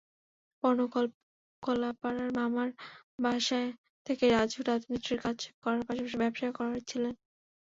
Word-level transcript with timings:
বনকলাপাড়ার 0.63 1.89
মামার 2.37 2.69
বাসায় 3.23 3.69
থেকে 4.05 4.25
রাজু 4.29 4.59
রাজমিস্ত্রির 4.63 5.19
কাজ 5.25 5.37
করার 5.63 5.81
পাশাপাশি 5.87 6.15
ব্যবসা 6.21 6.47
করছিলেন। 6.57 7.13